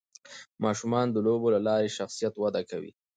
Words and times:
ماشومان 0.63 1.07
د 1.11 1.17
لوبو 1.25 1.47
له 1.55 1.59
لارې 1.67 1.95
شخصیت 1.97 2.33
وده 2.37 2.61
کوي. 2.69 2.91